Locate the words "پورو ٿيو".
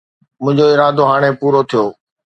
1.39-1.85